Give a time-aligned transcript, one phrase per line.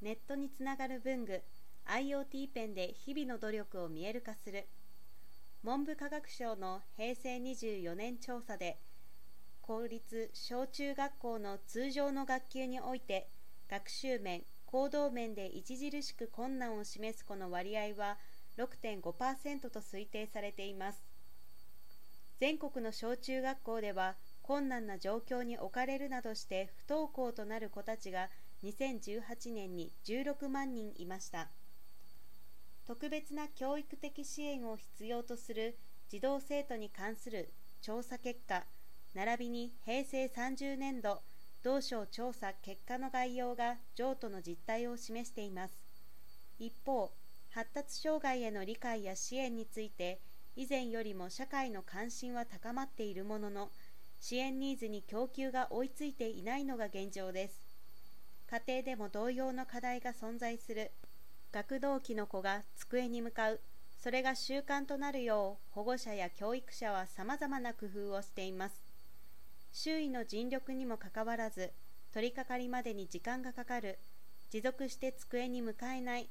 [0.00, 1.42] ネットにつながる文具
[1.86, 4.68] IoT ペンで日々の努力を見える化する。
[5.64, 8.78] 文部科学省の平成24年調査で
[9.60, 13.28] 公立小中学校の通常の学級において
[13.68, 18.18] 学習面行動面で著しく困難を示す子の割合は
[18.56, 21.02] 6.5%と推定されています。
[22.38, 28.30] 全国の小中学校では困難な状況に置かれるなどして不登校となる子たちが
[28.64, 31.48] 2018年に16万人いました。
[32.86, 35.78] 特別な教育的支援を必要とする
[36.08, 38.64] 児童生徒に関する調査結果
[39.14, 41.20] 並びに平成30年度
[41.62, 45.74] 同省調査結果の概要が譲渡の実態を示しています。
[46.58, 47.12] 一方
[47.50, 50.20] 発達障害への理解や支援について
[50.56, 53.70] 以前よりも社会の関心は高まっているものの
[54.18, 57.67] 支援ニーズに供給が追いついていないのが現状です。
[58.50, 60.90] 家庭でも同様の課題が存在する。
[61.52, 63.60] 学童期の子が机に向かう。
[63.98, 68.86] それが習慣となるよう保護者や教育者はさまざまな工夫をしています。
[69.70, 71.72] 周囲の尽力にもかかわらず
[72.10, 73.98] 取り掛かりまでに時間がかかる。
[74.48, 76.30] 持続して机に向かえない。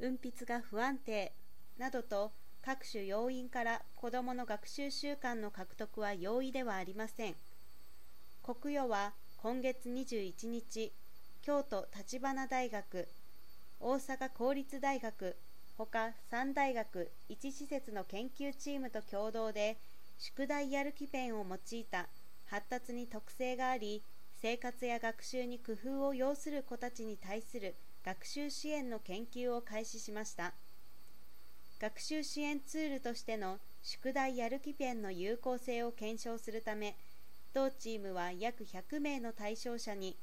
[0.00, 1.32] 運筆が不安定。
[1.78, 7.36] などと各種要因から子どもの学習習慣の獲得は容易ではありません。
[8.42, 10.92] 国与は今月21日
[11.46, 13.06] 京都立花大学
[13.78, 15.36] 大阪公立大学
[15.78, 19.76] ほか3大学1施設の研究チームと共同で
[20.18, 22.08] 宿題やる気ペンを用いた
[22.46, 24.02] 発達に特性があり
[24.42, 30.52] 生活や学習に工夫を要する子たちに対する学習支援の研究を開始しました。
[31.80, 36.96] 学習支援ツールとしての宿題やる気ペンの有効性を検証するため
[37.54, 40.16] 同チームは約100名の対象者に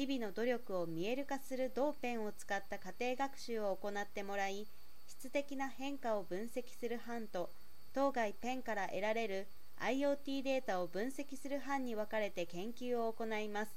[0.00, 4.66] 日々の努力を見える化する同ペンを使った家庭学習を行ってもらい
[5.06, 7.50] 質的な変化を分析する班と
[7.92, 9.46] 当該ペンから得られる
[9.78, 13.72] IoT データを分析する班に分かれて研究を行います。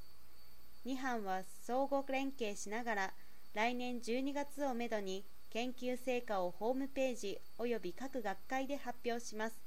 [0.86, 3.14] 2班は相互連携しながら
[3.53, 9.58] 来年12月をめどに研究成果をホームページ及び各学会で発表します。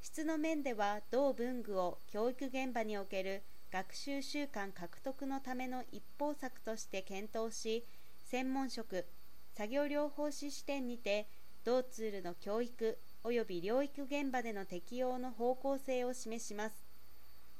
[0.00, 3.42] 質の面では同文具を教育現場における
[3.72, 7.86] 学習習慣獲得のための一方策として検討し
[8.24, 9.06] 専門職
[9.54, 11.28] 作業療法士視点にて
[11.64, 16.84] 同ツールの教育及び療育現場での適用の方向性を示します。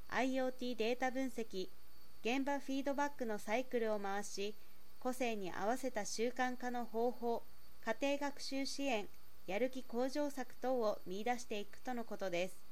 [0.08, 1.68] IoT データ分析
[2.22, 4.56] 現場フィードバックのサイクルを回し
[4.98, 7.44] 個性に合わせた習慣化の方法
[7.84, 9.06] 家庭学習支援
[9.46, 12.69] やる気向上策等を見出していくとのことです。